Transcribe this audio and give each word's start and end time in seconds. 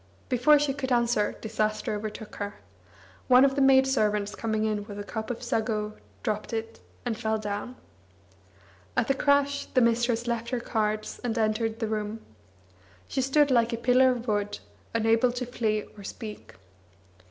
Before 0.29 0.57
she 0.57 0.73
could 0.73 0.91
answer 0.91 1.33
disaster 1.41 1.93
overtook 1.93 2.37
her. 2.37 2.55
One 3.27 3.45
of 3.45 3.53
the 3.53 3.61
maidservants 3.61 4.33
coming 4.33 4.65
in 4.65 4.83
with 4.85 4.97
a 4.97 5.03
cup 5.03 5.29
of 5.29 5.43
sago 5.43 5.93
dropped 6.23 6.53
it, 6.53 6.79
and 7.05 7.15
fell 7.15 7.37
down. 7.37 7.75
At 8.97 9.07
the 9.09 9.13
crash 9.13 9.67
the 9.67 9.79
mistress 9.79 10.25
left 10.25 10.49
her 10.49 10.59
cards, 10.59 11.21
and 11.23 11.37
entered 11.37 11.77
the 11.77 11.87
room. 11.87 12.21
She 13.07 13.21
stood 13.21 13.51
like 13.51 13.73
a 13.73 13.77
pillar 13.77 14.09
of 14.09 14.27
wood, 14.27 14.57
unable 14.95 15.31
to 15.33 15.45
flee 15.45 15.83
or 15.95 16.03
speak. 16.03 16.55